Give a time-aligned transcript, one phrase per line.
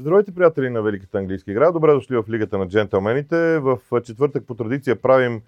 [0.00, 1.72] Здравейте, приятели на Великата английска игра.
[1.72, 3.58] Добре дошли в Лигата на джентълмените.
[3.58, 5.42] В четвъртък по традиция правим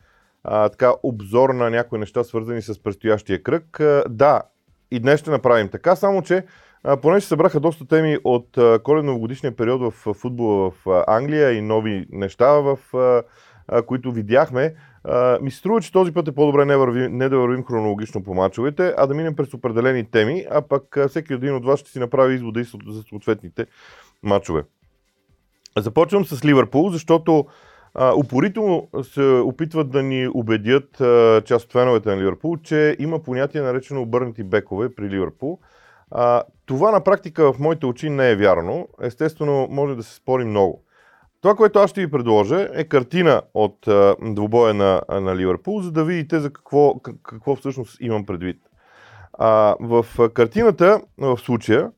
[0.44, 3.80] а, така обзор на някои неща, свързани с предстоящия кръг.
[3.80, 4.42] А, да,
[4.90, 6.44] и днес ще направим така, само че
[6.84, 12.52] а, понеже събраха доста теми от коледно-годишния период в футбола в Англия и нови неща,
[12.52, 12.78] в
[13.68, 14.74] а, които видяхме,
[15.40, 18.34] ми се струва, че този път е по-добре не, върви, не да вървим хронологично по
[18.34, 21.98] мачовете, а да минем през определени теми, а пък всеки един от вас ще си
[21.98, 23.66] направи извода и за съответните
[24.22, 24.64] мачове.
[25.78, 27.46] Започвам с Ливърпул, защото
[27.94, 33.22] а, упорито се опитват да ни убедят а, част от феновете на Ливърпул, че има
[33.22, 35.58] понятие наречено обърнати бекове при Ливърпул.
[36.10, 38.88] А, това на практика в моите очи не е вярно.
[39.02, 40.84] Естествено, може да се спори много.
[41.42, 45.92] Това, което аз ще ви предложа е картина от а, двубоя на, на Ливърпул, за
[45.92, 48.56] да видите за какво, какво всъщност имам предвид.
[49.32, 51.90] А, в картината, в случая,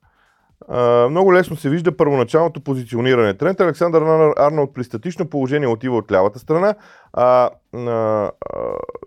[0.68, 3.34] а, много лесно се вижда първоначалното позициониране.
[3.34, 4.02] Трент Александър
[4.38, 6.74] Арнолд при статично положение отива от лявата страна,
[7.12, 8.30] а, а, а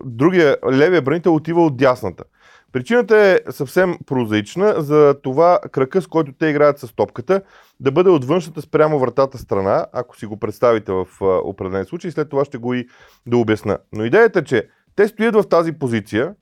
[0.04, 2.24] другия левия бранител отива от дясната.
[2.72, 7.42] Причината е съвсем прозаична за това крака, с който те играят с топката,
[7.80, 12.28] да бъде от външната спрямо вратата страна, ако си го представите в определен случай, след
[12.28, 12.86] това ще го и
[13.26, 13.78] да обясна.
[13.92, 16.34] Но идеята е, че те стоят в тази позиция,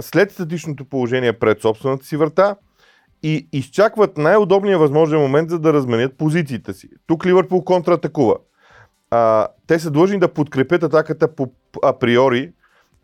[0.00, 2.56] след статичното положение пред собствената си врата
[3.22, 6.88] и изчакват най-удобния възможен момент, за да разменят позициите си.
[7.06, 8.36] Тук Ливърпул контратакува.
[9.10, 11.52] А, те са длъжни да подкрепят атаката по
[11.82, 12.52] априори,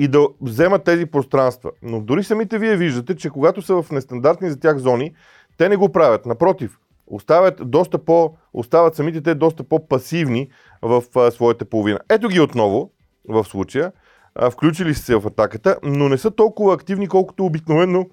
[0.01, 1.70] и да вземат тези пространства.
[1.83, 5.15] Но дори самите вие виждате, че когато са в нестандартни за тях зони,
[5.59, 6.27] те не го правят.
[6.27, 10.51] Напротив, оставят, доста по, остават самите те доста по-пасивни
[10.83, 11.98] в а, своята половина.
[12.11, 12.91] Ето ги отново,
[13.28, 13.93] в случая,
[14.34, 18.06] а, включили се в атаката, но не са толкова активни, колкото обикновено,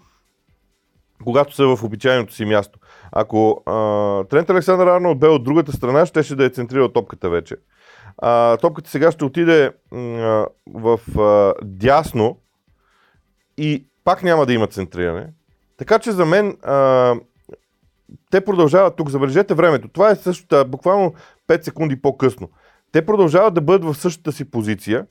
[1.24, 2.80] когато са в обичайното си място.
[3.12, 7.56] Ако а, Трент Александър Арнолд бе от другата страна, щеше да е центрирал топката вече.
[8.17, 9.97] А, топката сега ще отиде а,
[10.73, 12.38] в а, дясно
[13.57, 15.28] и пак няма да има центриране.
[15.78, 17.16] Така че за мен а,
[18.31, 19.88] те продължават тук, забележете времето.
[19.88, 21.13] Това е същата, буквално
[21.47, 22.50] 5 секунди по-късно.
[22.91, 25.05] Те продължават да бъдат в същата си позиция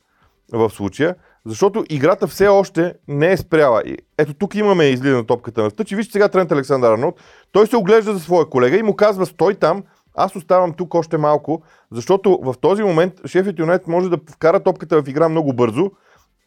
[0.52, 1.14] в случая,
[1.46, 3.82] защото играта все още не е спряла.
[4.18, 7.20] Ето тук имаме излизане на топката на стъч и вижте сега Трент Александър Арнолд.
[7.52, 9.82] Той се оглежда за своя колега и му казва стой там,
[10.16, 11.62] аз оставам тук още малко,
[11.92, 15.90] защото в този момент Шефът Юнайт може да вкара топката в игра много бързо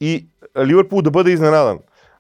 [0.02, 0.30] и
[0.66, 1.80] Ливърпул да бъде изненадан.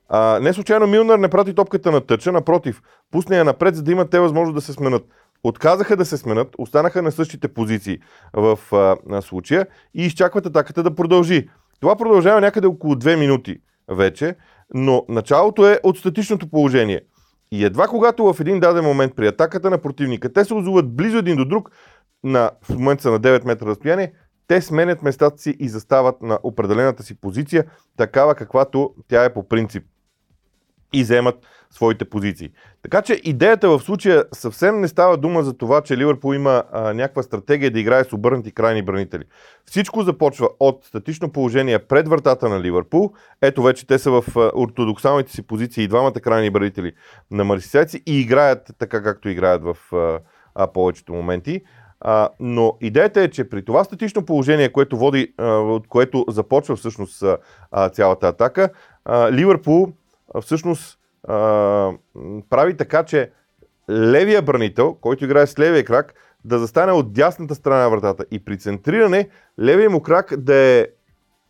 [0.10, 3.92] А, не случайно Милнар не прати топката на тъча, напротив, пусне я напред, за да
[3.92, 5.04] имат те възможност да се сменят.
[5.44, 8.00] Отказаха да се сменят, останаха на същите позиции
[8.34, 8.60] в
[9.10, 11.50] а, случая и изчакват атаката да продължи.
[11.80, 13.58] Това продължава някъде около 2 минути
[13.90, 14.36] вече,
[14.74, 17.02] но началото е от статичното положение.
[17.52, 21.18] И едва когато в един даден момент при атаката на противника те се озуват близо
[21.18, 21.72] един до друг,
[22.24, 24.14] на, в момента са на 9 метра разстояние,
[24.48, 27.66] те сменят местата си и застават на определената си позиция,
[27.98, 29.84] такава каквато тя е по принцип.
[30.94, 31.36] И вземат
[31.74, 32.50] своите позиции.
[32.84, 36.94] Така че идеята в случая съвсем не става дума за това, че Ливърпул има а,
[36.94, 39.24] някаква стратегия да играе с обърнати крайни бранители.
[39.66, 43.13] Всичко започва от статично положение пред вратата на Ливърпул.
[43.41, 44.24] Ето вече те са в
[44.56, 46.94] ортодоксалните си позиции и двамата крайни бранители
[47.31, 50.19] на марсисяци и играят така както играят в а,
[50.56, 51.62] а, повечето моменти.
[52.01, 56.75] А, но идеята е, че при това статично положение, което води, а, от което започва
[56.75, 57.24] всъщност
[57.72, 58.69] а, цялата атака,
[59.06, 59.88] а, Ливърпул
[60.41, 60.99] всъщност
[62.50, 63.31] прави така, че
[63.90, 66.13] левия бранител, който играе с левия крак,
[66.46, 68.25] да застане от дясната страна на вратата.
[68.31, 70.88] И при центриране, левия му крак да е,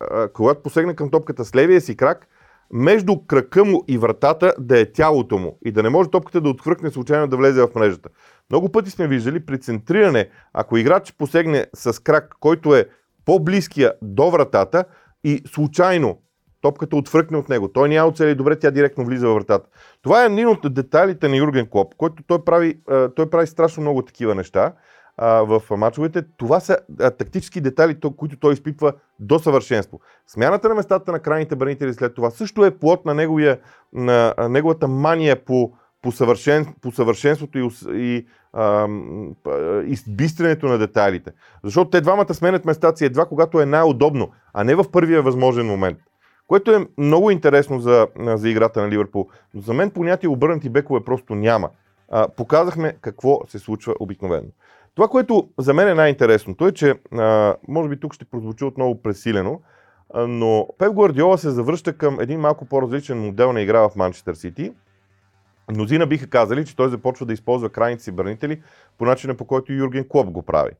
[0.00, 2.26] а, когато посегне към топката с левия си крак,
[2.72, 6.48] между крака му и вратата да е тялото му и да не може топката да
[6.48, 8.08] отхвъркне случайно да влезе в мрежата.
[8.50, 12.88] Много пъти сме виждали при центриране, ако играч посегне с крак, който е
[13.24, 14.84] по-близкия до вратата
[15.24, 16.18] и случайно
[16.62, 17.68] топката отвръкне от него.
[17.68, 19.68] Той няма оцели добре, тя директно влиза във вратата.
[20.02, 22.80] Това е един от детайлите на Юрген Клоп, който той прави,
[23.16, 24.72] той прави страшно много такива неща
[25.22, 26.22] в мачовете.
[26.36, 26.78] Това са
[27.18, 30.00] тактически детайли, които той изпитва до съвършенство.
[30.26, 33.58] Смяната на местата на крайните бранители след това също е плод на, неговия,
[33.92, 38.88] на неговата мания по, по, съвършен, по съвършенството и, и а,
[39.84, 41.30] избистренето на детайлите.
[41.64, 45.66] Защото те двамата сменят местата си едва когато е най-удобно, а не в първия възможен
[45.66, 45.98] момент
[46.50, 49.28] което е много интересно за, за играта на Ливърпул.
[49.54, 51.70] Но за мен понятие обърнати бекове просто няма.
[52.08, 54.46] А, показахме какво се случва обикновено.
[54.94, 59.02] Това, което за мен е най-интересното е, че а, може би тук ще прозвучи отново
[59.02, 59.60] пресилено,
[60.14, 64.34] а, но Пеп Гвардиола се завръща към един малко по-различен модел на игра в Манчестър
[64.34, 64.72] Сити.
[65.70, 68.62] Мнозина биха казали, че той започва да използва крайните си бранители
[68.98, 70.70] по начина по който Юрген Клоп го прави.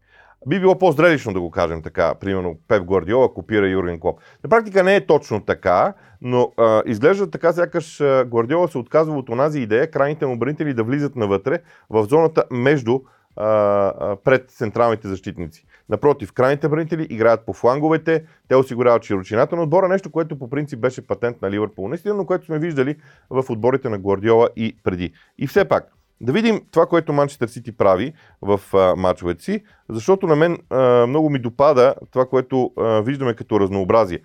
[0.46, 4.20] Би било по-зрелищно да го кажем така, примерно Пеп Гвардиола копира Юрген Клоп.
[4.44, 9.28] На практика не е точно така, но а, изглежда така, сякаш Гвардиола се отказва от
[9.28, 11.58] онази идея крайните му бранители да влизат навътре
[11.90, 13.00] в зоната между
[13.36, 15.66] а, а, пред централните защитници.
[15.88, 20.80] Напротив, крайните бранители играят по фланговете, те осигуряват широчината на отбора, нещо, което по принцип
[20.80, 22.96] беше патент на Ливърпул, наистина, но което сме виждали
[23.30, 25.12] в отборите на Гвардиола и преди.
[25.38, 28.12] И все пак, да видим това, което Манчестър Сити прави
[28.42, 28.60] в
[28.96, 34.18] мачовете си, защото на мен а, много ми допада това, което а, виждаме като разнообразие.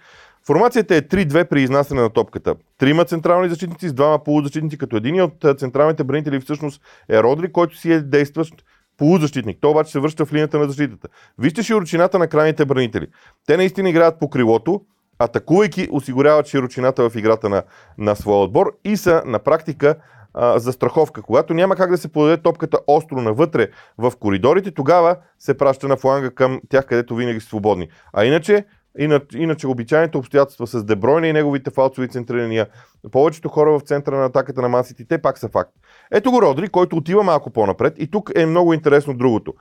[0.48, 2.56] Формацията е 3-2 при изнасяне на топката.
[2.78, 7.78] Трима централни защитници с двама полузащитници, като един от централните бранители всъщност е Родри, който
[7.78, 8.54] си е действащ
[8.98, 9.58] полузащитник.
[9.62, 11.08] Той обаче се връща в линията на защитата.
[11.40, 13.08] Вижте широчината на крайните бранители.
[13.48, 14.82] Те наистина играят по крилото,
[15.20, 17.64] атакувайки осигуряват широчината в играта на,
[17.98, 19.96] на своя отбор и са на практика
[20.36, 21.22] а, за страховка.
[21.22, 23.68] Когато няма как да се подаде топката остро навътре
[23.98, 27.90] в коридорите, тогава се праща на фланга към тях, където винаги са свободни.
[28.14, 28.66] А иначе
[28.98, 32.68] Иначе, иначе обичайните обстоятелства с Дебройна и неговите фалцови центрирания,
[33.12, 35.72] повечето хора в центъра на атаката на Мансити, те пак са факт.
[36.12, 39.54] Ето го Родри, който отива малко по-напред и тук е много интересно другото.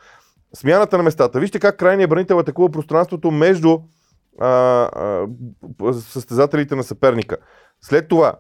[0.56, 1.40] Смяната на местата.
[1.40, 3.78] Вижте как крайният бранител атакува пространството между
[4.40, 5.26] а, а,
[5.92, 7.36] състезателите на съперника.
[7.80, 8.34] След това,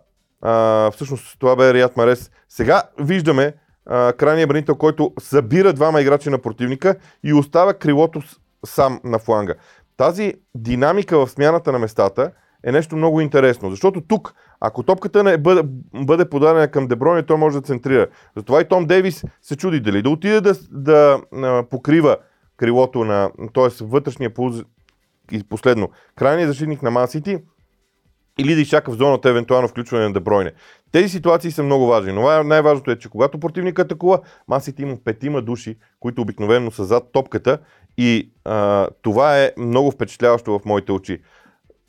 [0.92, 3.54] всъщност това бе Рият Марес, сега виждаме
[3.86, 8.22] а, крайния бранител, който събира двама играчи на противника и оставя крилото
[8.66, 9.54] сам на фланга.
[9.96, 12.30] Тази динамика в смяната на местата
[12.64, 15.62] е нещо много интересно, защото тук, ако топката не бъде,
[15.94, 18.06] бъде подадена към Деброне, той може да центрира.
[18.36, 21.20] Затова и Том Дейвис се чуди дали да отиде да, да,
[21.70, 22.16] покрива
[22.56, 23.84] крилото на, т.е.
[23.84, 24.62] вътрешния пулз
[25.32, 27.38] и последно, крайният защитник на Мансити
[28.38, 30.52] или да изчака в зоната евентуално включване на Дебройне.
[30.92, 35.42] Тези ситуации са много важни, но най-важното е, че когато противник атакува, Мансити има петима
[35.42, 37.58] души, които обикновено са зад топката
[37.98, 41.20] и а, това е много впечатляващо в моите очи.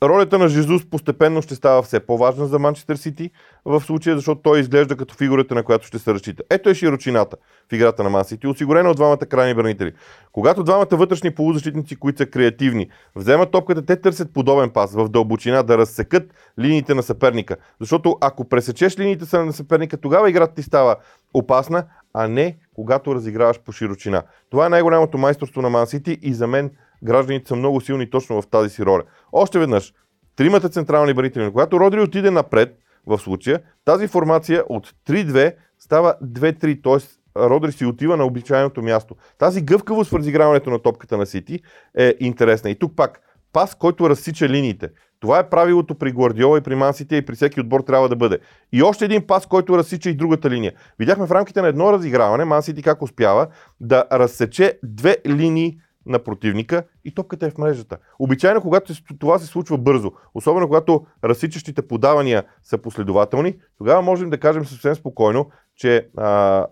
[0.02, 3.30] Ролята на Жезус постепенно ще става все по-важна за Манчестър Сити
[3.64, 6.42] в случая, защото той изглежда като фигурата, на която ще се разчита.
[6.50, 7.36] Ето е широчината
[7.70, 9.92] в играта на Ман Сити, осигурена от двамата крайни бранители.
[10.32, 15.62] Когато двамата вътрешни полузащитници, които са креативни, вземат топката, те търсят подобен пас в дълбочина,
[15.62, 17.56] да разсекат линиите на съперника.
[17.80, 20.96] Защото ако пресечеш линиите на съперника, тогава играта ти става
[21.34, 21.84] опасна,
[22.14, 24.22] а не когато разиграваш по широчина.
[24.50, 26.70] Това е най-голямото майсторство на Ман Сити и за мен
[27.02, 29.02] гражданите са много силни точно в тази си роля.
[29.32, 29.92] Още веднъж,
[30.36, 36.82] тримата централни бранители, когато Родри отиде напред, в случая, тази формация от 3-2 става 2-3,
[36.82, 37.16] т.е.
[37.38, 39.16] Родри си отива на обичайното място.
[39.38, 41.60] Тази гъвкавост в разиграването на топката на Сити
[41.98, 42.70] е интересна.
[42.70, 43.20] И тук пак,
[43.52, 44.88] пас, който разсича линиите.
[45.20, 48.38] Това е правилото при Гвардиола и при Мансите и при всеки отбор трябва да бъде.
[48.72, 50.72] И още един пас, който разсича и другата линия.
[50.98, 53.46] Видяхме в рамките на едно разиграване Мансити как успява
[53.80, 57.98] да разсече две линии на противника и топката е в мрежата.
[58.18, 64.40] Обичайно, когато това се случва бързо, особено когато разсичащите подавания са последователни, тогава можем да
[64.40, 66.66] кажем съвсем спокойно, че а,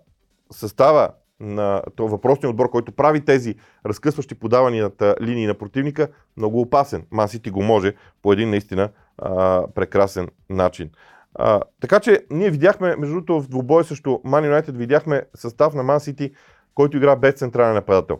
[0.52, 1.08] състава
[1.40, 3.54] на този въпросния отбор, който прави тези
[3.86, 7.06] разкъсващи подаванията линии на противника, много опасен.
[7.10, 8.88] Мансити го може по един наистина
[9.18, 10.90] а, прекрасен начин.
[11.34, 15.82] А, така че ние видяхме, между другото в двубой също Man United видяхме състав на
[15.82, 16.32] Мансити,
[16.74, 18.18] който игра без централен нападател.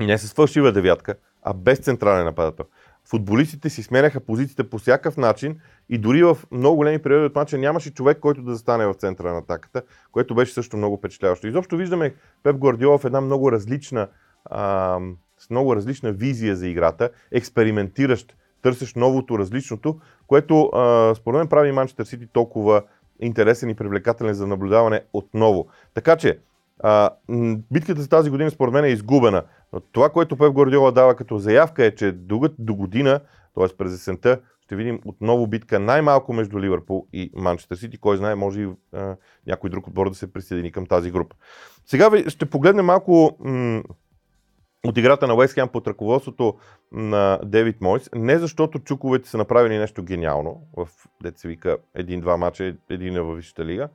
[0.00, 2.64] Не с фалшива девятка, а без централен нападател.
[3.04, 7.58] Футболистите си сменяха позициите по всякакъв начин и дори в много големи периоди от мача
[7.58, 11.46] нямаше човек, който да застане в центъра на атаката, което беше също много впечатляващо.
[11.46, 14.08] Изобщо виждаме Пеп Гвардиола в една много различна,
[14.44, 14.98] а,
[15.38, 21.72] с много различна визия за играта, експериментиращ, търсещ новото, различното, което а, според мен прави
[21.72, 22.82] Манчестър Сити толкова
[23.20, 25.68] интересен и привлекателен за наблюдаване отново.
[25.94, 26.38] Така че,
[26.82, 27.10] а,
[27.72, 29.42] битката за тази година според мен е изгубена.
[29.72, 32.12] Но това, което Пеп Гордиола дава като заявка е, че
[32.58, 33.20] до година,
[33.54, 33.76] т.е.
[33.78, 37.98] през есента, ще видим отново битка най-малко между Ливърпул и Манчестър Сити.
[37.98, 41.36] Кой знае, може и а, някой друг отбор да се присъедини към тази група.
[41.86, 43.82] Сега ще погледнем малко м-
[44.86, 46.54] от играта на Уест Хем под ръководството
[46.92, 48.10] на Девид Мойс.
[48.14, 50.88] Не защото чуковете са направили нещо гениално в
[51.22, 53.88] деца вика един-два мача, един е във Висшата лига,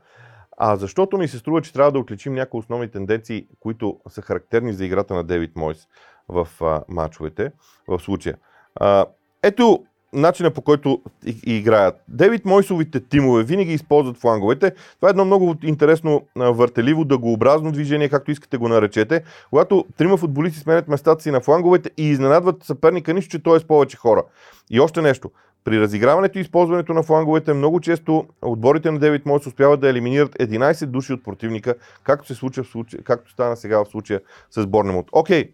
[0.58, 4.74] а защото ми се струва, че трябва да отличим някои основни тенденции, които са характерни
[4.74, 5.88] за играта на Девид Мойс
[6.30, 7.52] в а, мачовете,
[7.88, 8.38] в случая.
[8.76, 9.06] А,
[9.44, 9.86] ето
[10.16, 11.02] начина по който
[11.46, 11.96] играят.
[12.08, 14.72] Девид Мойсовите тимове винаги използват фланговете.
[14.96, 19.24] Това е едно много интересно въртеливо, дъгообразно движение, както искате го наречете.
[19.50, 23.60] Когато трима футболисти сменят местата си на фланговете и изненадват съперника, нищо, че той е
[23.60, 24.24] с повече хора.
[24.70, 25.32] И още нещо.
[25.66, 30.36] При разиграването и използването на фланговете много често отборите на Девит Мойс успяват да елиминират
[30.36, 34.68] 11 души от противника, както се случва в случая, както стана сега в случая с
[34.68, 35.10] Борнемот.
[35.12, 35.52] Окей,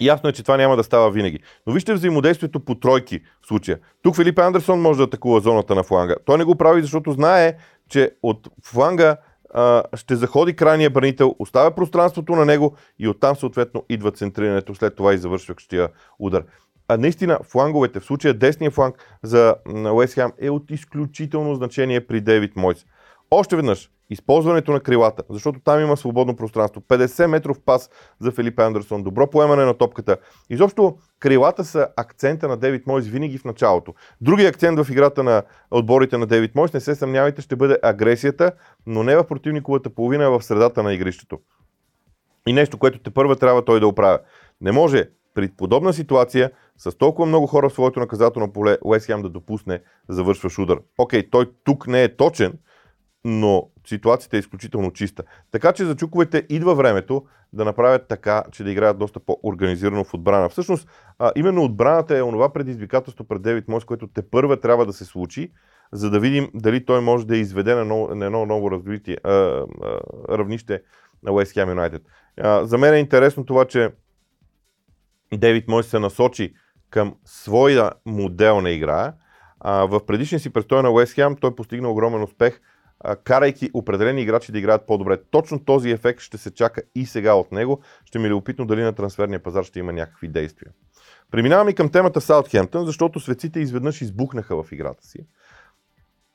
[0.00, 1.38] Ясно е, че това няма да става винаги.
[1.66, 3.78] Но вижте взаимодействието по тройки в случая.
[4.02, 6.16] Тук Филип Андерсон може да атакува зоната на фланга.
[6.24, 7.56] Той не го прави, защото знае,
[7.88, 9.16] че от фланга
[9.94, 15.14] ще заходи крайния бранител, оставя пространството на него и оттам съответно идва центрирането, след това
[15.14, 15.88] и завършващия
[16.18, 16.44] удар.
[16.88, 19.54] А наистина фланговете, в случая десния фланг за
[19.94, 22.86] Уест Хем е от изключително значение при Дейвид Мойс.
[23.30, 26.80] Още веднъж, използването на крилата, защото там има свободно пространство.
[26.80, 30.16] 50 метров пас за Филип Андерсон, добро поемане на топката.
[30.50, 33.94] Изобщо крилата са акцента на Девид Мойс винаги в началото.
[34.20, 38.52] Другият акцент в играта на отборите на Девид Мойс, не се съмнявайте, ще бъде агресията,
[38.86, 41.38] но не в противниковата половина, а в средата на игрището.
[42.46, 44.18] И нещо, което те първа трябва той да оправя.
[44.60, 49.22] Не може при подобна ситуация с толкова много хора в своето наказателно поле Уест Хем
[49.22, 50.78] да допусне завършващ удар.
[50.98, 52.52] Окей, той тук не е точен,
[53.24, 55.22] но ситуацията е изключително чиста.
[55.50, 60.14] Така че за чуковете идва времето да направят така, че да играят доста по-организирано в
[60.14, 60.48] отбрана.
[60.48, 60.88] Всъщност,
[61.18, 65.04] а, именно отбраната е онова предизвикателство пред Девит Мойс, което те първа трябва да се
[65.04, 65.52] случи,
[65.92, 69.30] за да видим дали той може да изведе на, ново, на едно ново развитие, а,
[69.32, 69.64] а,
[70.38, 70.82] равнище
[71.22, 72.02] на West Ham United.
[72.40, 73.90] А, за мен е интересно това, че
[75.32, 76.54] Девит Мойс се насочи
[76.90, 79.14] към своя модел на игра.
[79.60, 82.60] А, в предишния си престой на Уест Хем той постигна огромен успех,
[83.00, 85.18] а, карайки определени играчи да играят по-добре.
[85.30, 87.80] Точно този ефект ще се чака и сега от него.
[88.04, 90.72] Ще ми е любопитно дали на трансферния пазар ще има някакви действия.
[91.30, 95.26] Преминаваме към темата Саутхемптън, защото светците изведнъж избухнаха в играта си.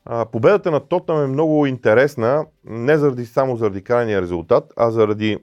[0.05, 5.38] А, победата на Тотнам е много интересна, не заради, само заради крайния резултат, а заради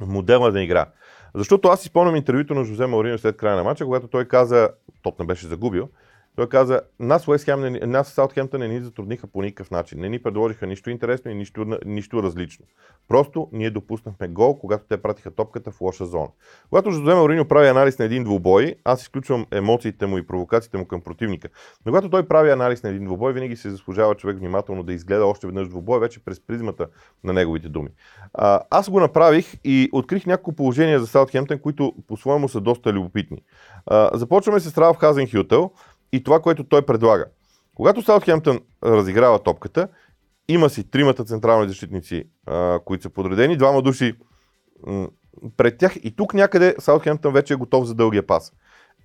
[0.00, 0.86] модела на игра.
[1.34, 4.68] Защото аз изпълням интервюто на Жозе Маорино след края на матча, когато той каза,
[5.02, 5.88] топ не беше загубил,
[6.36, 10.00] той каза, нас, Хем, нас Саутхемптън не ни затрудниха по никакъв начин.
[10.00, 12.64] Не ни предложиха нищо интересно и нищо, нищо различно.
[13.08, 16.28] Просто ние допуснахме гол, когато те пратиха топката в лоша зона.
[16.70, 20.86] Когато Жозе Маорино прави анализ на един двубой, аз изключвам емоциите му и провокациите му
[20.86, 21.48] към противника.
[21.86, 25.26] Но когато той прави анализ на един двубой, винаги се заслужава човек внимателно да изгледа
[25.26, 26.86] още веднъж двубой, вече през призмата
[27.24, 27.88] на неговите думи.
[28.34, 33.42] А, аз го направих и открих няколко положения за Саутхемптън, които по-своему са доста любопитни.
[33.86, 35.70] А, започваме с Ралф Хазенхютел
[36.12, 37.24] и това, което той предлага.
[37.74, 39.88] Когато Саутхемптън разиграва топката,
[40.48, 44.14] има си тримата централни защитници, а, които са подредени, двама души
[44.86, 45.08] м-
[45.56, 48.52] пред тях и тук някъде Саутхемптън вече е готов за дългия пас.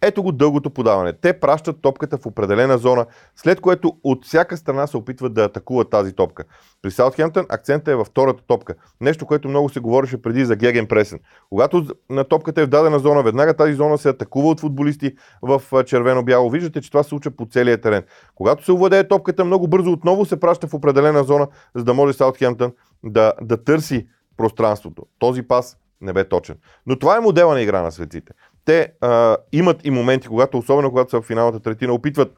[0.02, 1.14] Ето го дългото подаване.
[1.14, 5.90] Те пращат топката в определена зона, след което от всяка страна се опитват да атакуват
[5.90, 6.44] тази топка.
[6.82, 8.76] При Саутхемптън акцентът е във втората топка.
[9.02, 11.20] Нещо, което много се говореше преди за Геген Пресен.
[11.50, 15.84] Когато на топката е в дадена зона, веднага тази зона се атакува от футболисти в
[15.84, 16.50] червено-бяло.
[16.50, 18.04] Виждате, че това се случва по целия терен.
[18.36, 22.14] Когато се увладее топката, много бързо отново се праща в определена зона, за да може
[22.14, 22.72] Саутхемптън
[23.04, 25.06] да, да търси пространството.
[25.20, 26.56] Този пас не бе точен.
[26.86, 28.34] Но това е модела на игра на светците
[28.68, 32.34] те а, имат и моменти, когато, особено когато са в финалната третина, опитват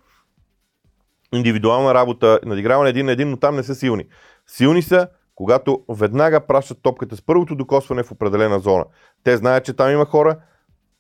[1.33, 4.05] индивидуална работа, надиграване един на един, но там не са силни.
[4.47, 8.85] Силни са, когато веднага пращат топката с първото докосване в определена зона.
[9.23, 10.37] Те знаят, че там има хора,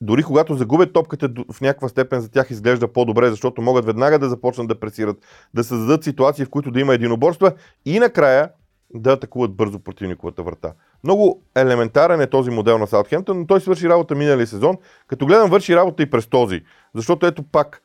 [0.01, 4.29] дори когато загубят топката в някаква степен за тях изглежда по-добре, защото могат веднага да
[4.29, 5.17] започнат да пресират,
[5.53, 7.53] да създадат ситуации, в които да има единоборства
[7.85, 8.49] и накрая
[8.93, 10.73] да атакуват бързо противниковата врата.
[11.03, 14.77] Много елементарен е този модел на Саутхемптън, но той свърши работа миналия сезон.
[15.07, 16.61] Като гледам, върши работа и през този.
[16.95, 17.81] Защото ето пак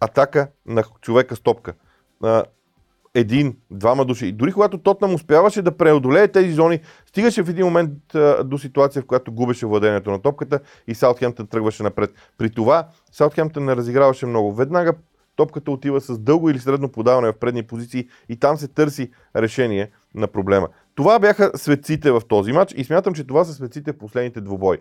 [0.00, 1.74] атака на човека с топка.
[3.14, 4.26] Един, двама души.
[4.26, 7.92] И дори когато Тотнам успяваше да преодолее тези зони, стигаше в един момент
[8.44, 12.10] до ситуация, в която губеше владението на топката и Саутхемптън тръгваше напред.
[12.38, 14.54] При това Саутхемптън не разиграваше много.
[14.54, 14.92] Веднага
[15.36, 19.90] топката отива с дълго или средно подаване в предни позиции и там се търси решение
[20.14, 20.68] на проблема.
[20.94, 24.78] Това бяха светците в този матч и смятам, че това са светците в последните двубой.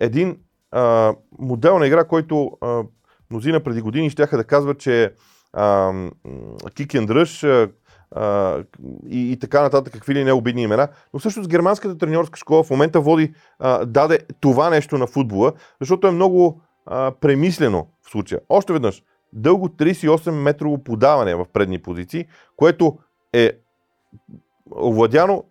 [0.00, 0.36] Един
[0.70, 2.82] а, модел на игра, който а,
[3.30, 5.10] мнозина преди години ще да казват, че е
[5.54, 7.70] kick and rush
[8.10, 8.64] а,
[9.08, 10.88] и, и така нататък, какви ли не обидни имена.
[11.14, 16.06] Но всъщност германската треньорска школа в момента води, а, даде това нещо на футбола, защото
[16.06, 18.40] е много а, премислено в случая.
[18.48, 19.02] Още веднъж,
[19.32, 22.98] дълго 38 метрово подаване в предни позиции, което
[23.32, 23.52] е
[24.76, 25.44] овладяно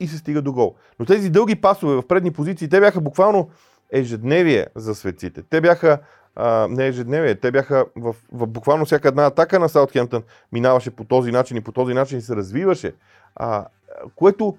[0.00, 0.74] и се стига до гол.
[0.98, 3.50] Но тези дълги пасове в предни позиции, те бяха буквално
[3.92, 5.42] ежедневие за светците.
[5.42, 5.98] Те бяха
[6.36, 11.04] а, не ежедневие, те бяха в, в буквално всяка една атака на Саутхемптън минаваше по
[11.04, 12.94] този начин и по този начин се развиваше.
[13.36, 13.66] А,
[14.14, 14.56] което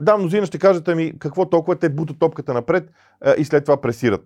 [0.00, 3.80] да, мнозина ще кажете ми какво толкова те бутат топката напред а, и след това
[3.80, 4.24] пресират.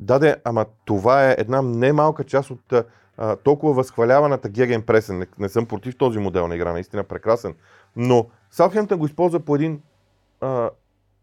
[0.00, 2.72] Да, ама това е една немалка част от
[3.18, 5.18] а, толкова възхваляваната Геген Пресен.
[5.18, 7.54] Не, не съм против този модел на игра, наистина прекрасен.
[7.96, 9.80] Но Саутхемптън го използва по един
[10.40, 10.70] а,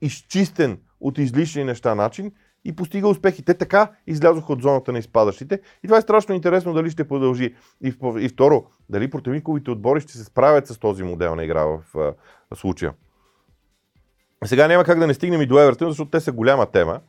[0.01, 2.31] изчистен от излишни неща начин
[2.65, 3.45] и постига успехи.
[3.45, 5.61] Те така излязоха от зоната на изпадащите.
[5.83, 7.55] И това е страшно интересно дали ще продължи.
[7.83, 11.79] И, и второ, дали противниковите отбори ще се справят с този модел на игра в,
[11.93, 12.15] в
[12.55, 12.93] случая.
[14.45, 16.99] Сега няма как да не стигнем и до Евертон, защото те са голяма тема.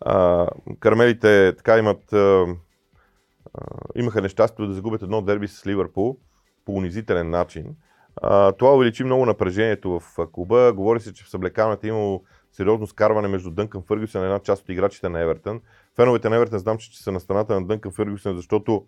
[0.00, 0.46] А,
[0.80, 2.46] кармелите така имат, а,
[3.94, 6.16] имаха нещастието да загубят едно дерби с Ливърпул
[6.64, 7.76] по унизителен начин.
[8.22, 10.72] А, това увеличи много напрежението в клуба.
[10.72, 14.62] Говори се, че в съблекалната е имало сериозно скарване между Дънкън Фъргюсън и една част
[14.62, 15.60] от играчите на Евертън.
[15.96, 18.86] Феновете на Евертън знам, че са на страната на Дънкън Фъргюсън, защото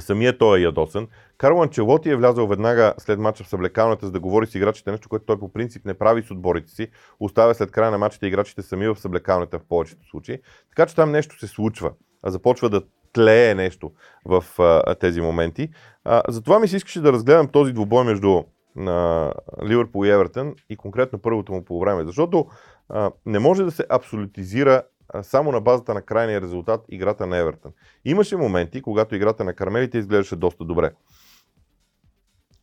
[0.00, 1.08] самия той е ядосен.
[1.38, 5.08] Карл Анчелоти е влязъл веднага след мача в съблекалната, за да говори с играчите, нещо,
[5.08, 6.88] което той по принцип не прави с отборите си.
[7.20, 10.38] Оставя след края на мачите играчите сами в съблекалната в повечето случаи.
[10.68, 11.92] Така че там нещо се случва.
[12.26, 12.82] Започва да
[13.12, 13.90] тлее нещо
[14.24, 15.68] в а, тези моменти.
[16.04, 18.42] А, затова ми се искаше да разгледам този двубой между
[18.76, 19.32] на
[19.64, 22.46] Ливърпул и Евертън и конкретно първото му по време, защото
[22.88, 24.82] а, не може да се абсолютизира а,
[25.22, 27.72] само на базата на крайния резултат играта на Евертън.
[28.04, 30.90] Имаше моменти, когато играта на Кармелите изглеждаше доста добре.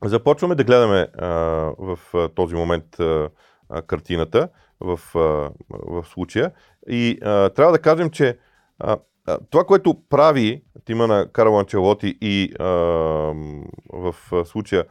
[0.05, 1.27] Започваме да гледаме а,
[1.79, 3.29] в а, този момент а,
[3.87, 4.99] картината в,
[5.69, 6.51] в случая
[6.89, 7.17] и
[7.55, 8.37] трябва да кажем, че
[9.49, 12.53] това, което прави тима на Карл Анчелоти и
[13.93, 14.15] в
[14.45, 14.85] случая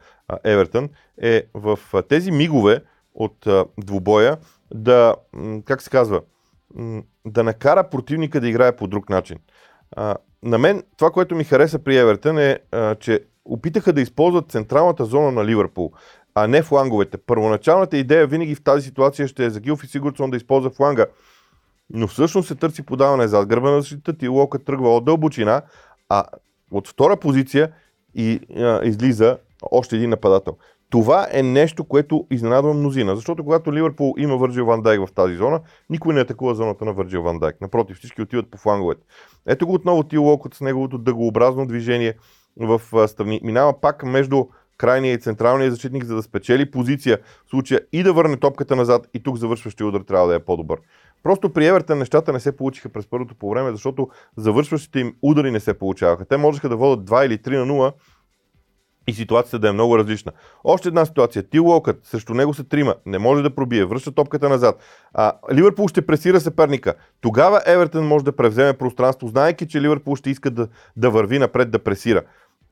[0.44, 0.88] Евертън,
[1.22, 2.82] е в тези мигове
[3.14, 3.46] от
[3.78, 4.36] двубоя
[4.74, 5.14] да,
[5.64, 6.22] как се казва,
[7.30, 9.38] да накара противника да играе по друг начин.
[9.96, 14.50] А, на мен това, което ми хареса при Евертън е, а, че опитаха да използват
[14.50, 15.92] централната зона на Ливърпул,
[16.34, 17.18] а не фланговете.
[17.18, 21.06] Първоначалната идея винаги в тази ситуация ще е за Гилфи Сигурдсон да използва фланга,
[21.90, 25.62] но всъщност се търси подаване зад гърба на защитата и Лока тръгва от дълбочина,
[26.08, 26.24] а
[26.70, 27.72] от втора позиция
[28.14, 29.38] и а, излиза
[29.70, 30.56] още един нападател.
[30.90, 35.36] Това е нещо, което изненадва мнозина, защото когато Ливърпул има Върджил Ван Дайк в тази
[35.36, 37.60] зона, никой не атакува зоната на Върджил Ван Дайк.
[37.60, 39.00] Напротив, всички отиват по фланговете.
[39.46, 42.14] Ето го отново Тил Локът с неговото дъгообразно движение
[42.56, 43.40] в страни.
[43.42, 44.44] Минава пак между
[44.78, 49.08] крайния и централния защитник, за да спечели позиция в случая и да върне топката назад
[49.14, 50.78] и тук завършващия удар трябва да е по-добър.
[51.22, 55.50] Просто при Евертън нещата не се получиха през първото по време, защото завършващите им удари
[55.50, 56.24] не се получаваха.
[56.24, 57.92] Те можеха да водят 2 или 3 на 0
[59.08, 60.32] и ситуацията да е много различна.
[60.64, 61.42] Още една ситуация.
[61.42, 64.82] Ти Локът, срещу него са трима, не може да пробие, връща топката назад.
[65.14, 66.94] А, Ливърпул ще пресира съперника.
[67.20, 71.70] Тогава Евертън може да превземе пространство, знаеки, че Ливърпул ще иска да, да върви напред,
[71.70, 72.22] да пресира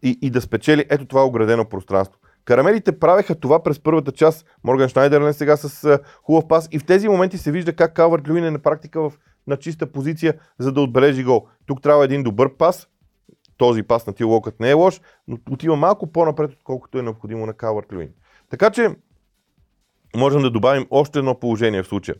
[0.02, 2.18] и, и да спечели ето това оградено пространство.
[2.44, 4.46] Карамелите правеха това през първата част.
[4.64, 6.68] Морган Шнайдерлен сега с uh, хубав пас.
[6.72, 9.12] И в тези моменти се вижда как Калвард Люин е на практика в,
[9.46, 11.46] на чиста позиция, за да отбележи гол.
[11.66, 12.88] Тук трябва един добър пас.
[13.58, 17.46] Този пас на Тил Локът не е лош, но отива малко по-напред, отколкото е необходимо
[17.46, 18.08] на Калвард Люин.
[18.50, 18.96] Така че
[20.16, 22.16] можем да добавим още едно положение в случая.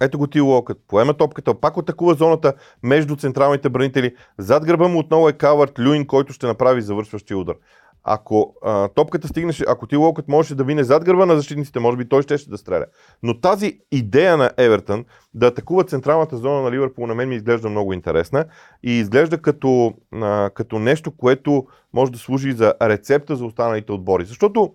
[0.00, 0.78] Ето го Тил Локът.
[0.88, 4.14] Поема топката, пак атакува зоната между централните бранители.
[4.38, 7.54] Зад гърба му отново е Калвард Люин, който ще направи завършващия удар.
[8.04, 11.96] Ако а, топката стигнеше, ако ти Локът можеше да мине зад гърба на защитниците, може
[11.96, 12.86] би той ще, ще да стреля.
[13.22, 15.04] Но тази идея на Евертън
[15.34, 18.44] да атакува централната зона на Ливърпул на мен ми изглежда много интересна
[18.82, 24.24] и изглежда като, а, като нещо, което може да служи за рецепта за останалите отбори.
[24.24, 24.74] Защото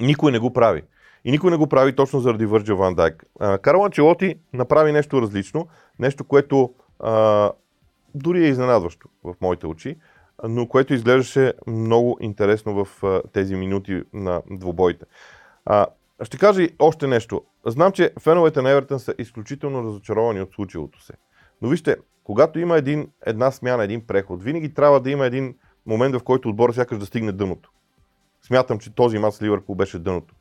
[0.00, 0.82] никой не го прави.
[1.24, 3.24] И никой не го прави точно заради Върджил Ван Дайк.
[3.62, 5.68] Карл Анчелоти направи нещо различно,
[5.98, 7.50] нещо, което а,
[8.14, 9.96] дори е изненадващо в моите очи
[10.48, 15.04] но което изглеждаше много интересно в тези минути на двубоите.
[15.64, 15.86] А,
[16.22, 17.42] ще кажа и още нещо.
[17.66, 21.12] Знам, че феновете на Евертън са изключително разочаровани от случилото се.
[21.62, 25.54] Но вижте, когато има един, една смяна, един преход, винаги трябва да има един
[25.86, 27.70] момент, в който отбора сякаш да стигне дъното.
[28.42, 30.34] Смятам, че този мач с Ливърпул беше дъното.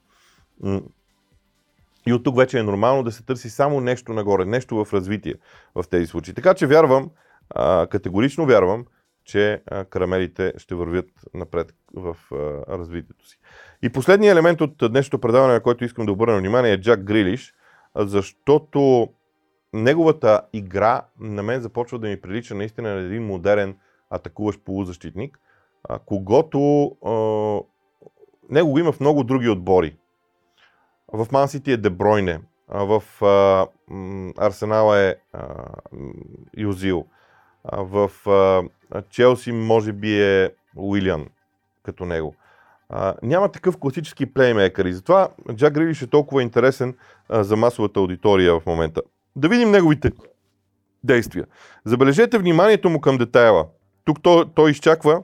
[2.07, 5.35] И от тук вече е нормално да се търси само нещо нагоре, нещо в развитие
[5.75, 6.33] в тези случаи.
[6.33, 7.09] Така че вярвам,
[7.89, 8.85] категорично вярвам,
[9.29, 12.17] че карамелите ще вървят напред в
[12.69, 13.39] развитието си.
[13.81, 17.53] И последният елемент от днешното предаване, на който искам да обърна внимание е Джак Грилиш,
[17.95, 19.09] защото
[19.73, 23.77] неговата игра на мен започва да ми прилича наистина на един модерен
[24.09, 25.39] атакуващ полузащитник,
[26.05, 26.59] когато
[28.49, 29.97] него го има в много други отбори.
[31.13, 33.03] В Мансити е Дебройне, в
[34.37, 35.15] Арсенала е
[36.57, 37.05] Юзил,
[37.73, 38.11] в
[39.09, 41.27] Челси може би е Уилиан
[41.83, 42.35] като него.
[42.89, 46.95] А, няма такъв класически плеймейкър и затова Джак Грилиш е толкова интересен
[47.29, 49.01] а, за масовата аудитория в момента.
[49.35, 50.11] Да видим неговите
[51.03, 51.45] действия.
[51.85, 53.65] Забележете вниманието му към детайла.
[54.05, 55.23] Тук той, той изчаква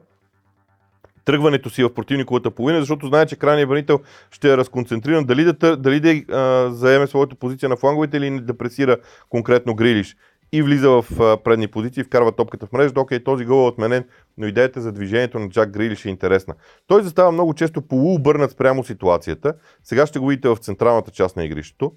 [1.26, 4.00] тръгването си в противниковата половина, защото знае, че крайният бранител
[4.32, 8.58] ще е разконцентриран дали да, дали да а, заеме своята позиция на фланговете или да
[8.58, 8.98] пресира
[9.30, 10.16] конкретно Грилиш
[10.52, 11.06] и влиза в
[11.44, 12.94] предни позиции, вкарва топката в мрежа.
[12.98, 14.06] Окей, този гол е отменен,
[14.38, 16.54] но идеята за движението на Джак Грилиш е интересна.
[16.88, 19.54] Той застава много често полуобърнат спрямо ситуацията.
[19.84, 21.94] Сега ще го видите в централната част на игрището.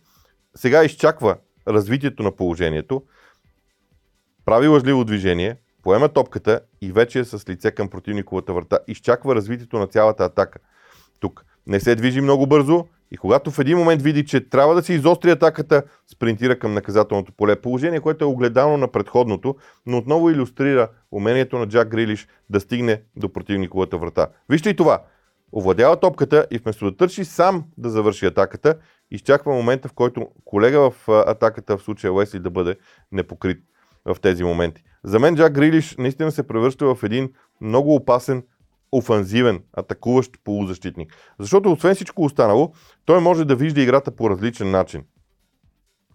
[0.56, 1.36] Сега изчаква
[1.68, 3.02] развитието на положението,
[4.44, 8.78] прави лъжливо движение, поема топката и вече е с лице към противниковата врата.
[8.88, 10.58] Изчаква развитието на цялата атака.
[11.20, 14.82] Тук не се движи много бързо и когато в един момент види, че трябва да
[14.82, 17.60] се изостри атаката, спринтира към наказателното поле.
[17.60, 23.02] Положение, което е огледално на предходното, но отново иллюстрира умението на Джак Грилиш да стигне
[23.16, 24.28] до противниковата врата.
[24.48, 25.02] Вижте и това.
[25.52, 28.74] Овладява топката и вместо да търси сам да завърши атаката,
[29.10, 32.76] изчаква момента, в който колега в атаката, в случая Уесли, да бъде
[33.12, 33.58] непокрит
[34.04, 34.82] в тези моменти.
[35.04, 38.42] За мен Джак Грилиш наистина се превръща в един много опасен
[38.92, 41.16] офанзивен, атакуващ полузащитник.
[41.38, 42.72] Защото освен всичко останало,
[43.04, 45.04] той може да вижда играта по различен начин.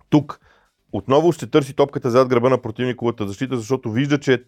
[0.09, 0.39] Тук
[0.91, 4.43] отново ще търси топката зад гръба на противниковата защита, защото вижда, че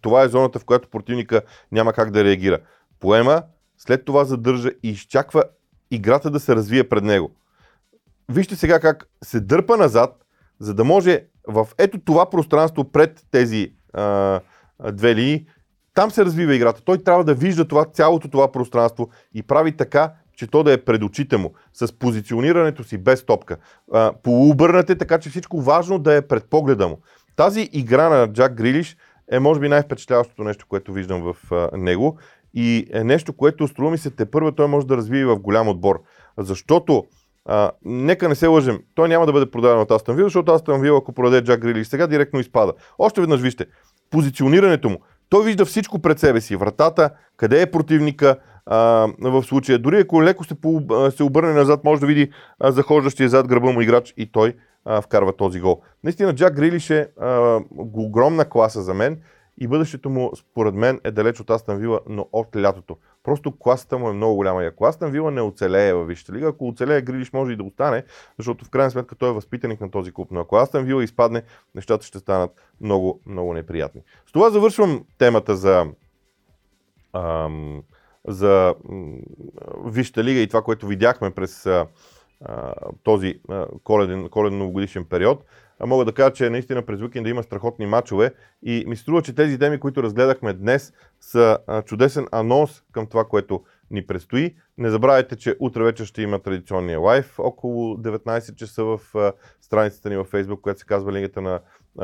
[0.00, 2.58] това е зоната, в която противника няма как да реагира.
[3.00, 3.42] Поема,
[3.78, 5.44] след това задържа и изчаква
[5.90, 7.34] играта да се развие пред него.
[8.28, 10.24] Вижте сега как се дърпа назад,
[10.58, 14.40] за да може в ето това пространство пред тези а,
[14.92, 15.46] две линии,
[15.94, 16.82] там се развива играта.
[16.84, 20.84] Той трябва да вижда това, цялото това пространство и прави така, че то да е
[20.84, 23.56] пред очите му, с позиционирането си без топка.
[24.22, 26.98] Полуобърнате, така че всичко важно да е пред погледа му.
[27.36, 28.96] Тази игра на Джак Грилиш
[29.30, 32.18] е може би най-впечатляващото нещо, което виждам в а, него
[32.54, 35.68] и е нещо, което струва ми се те първо той може да развие в голям
[35.68, 36.02] отбор.
[36.38, 37.04] Защото
[37.44, 40.80] а, нека не се лъжем, той няма да бъде продаден от Астон Вил, защото Астон
[40.80, 42.72] Вил, ако продаде Джак Грилиш сега, директно изпада.
[42.98, 43.66] Още веднъж вижте,
[44.10, 44.98] позиционирането му.
[45.32, 46.56] Той вижда всичко пред себе си.
[46.56, 48.78] Вратата, къде е противника а,
[49.20, 49.78] в случая.
[49.78, 50.82] Дори ако леко се, по,
[51.16, 55.00] се обърне назад, може да види а, захождащия зад гърба му играч и той а,
[55.00, 55.80] вкарва този гол.
[56.04, 59.18] Наистина Джак Грилиш е а, огромна класа за мен
[59.62, 62.96] и бъдещето му, според мен, е далеч от Астан Вила, но от лятото.
[63.22, 64.62] Просто класата му е много голяма.
[64.62, 67.62] И ако Астан Вила не оцелее във Висшата лига, ако оцелее Грилиш може и да
[67.62, 68.04] остане,
[68.38, 70.28] защото в крайна сметка той е възпитаник на този клуб.
[70.30, 71.42] Но ако Астан Вила изпадне,
[71.74, 74.00] нещата ще станат много, много неприятни.
[74.26, 75.86] С това завършвам темата за,
[77.12, 77.82] ам,
[78.28, 78.74] за
[79.84, 81.86] Висшата лига и това, което видяхме през а,
[83.02, 83.40] този
[83.84, 85.44] коледен, коледно-новогодишен период
[85.86, 89.58] мога да кажа, че наистина през уикенда има страхотни матчове и ми струва, че тези
[89.58, 94.54] теми, които разгледахме днес, са чудесен анонс към това, което ни предстои.
[94.78, 99.00] Не забравяйте, че утре вечер ще има традиционния лайф около 19 часа в
[99.60, 101.60] страницата ни във Facebook, която се казва Лигата на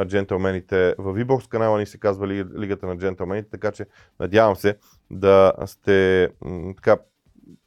[0.07, 0.95] джентълмените.
[0.99, 2.27] В VBOX канала ни се казва
[2.59, 3.87] Лигата на джентълмените, така че
[4.21, 4.77] надявам се
[5.11, 6.29] да сте
[6.77, 6.97] така,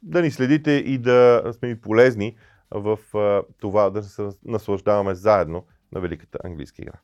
[0.02, 2.36] да ни следите и да сме ми полезни
[2.70, 2.98] в
[3.60, 7.00] това да се наслаждаваме заедно на великата английска игра.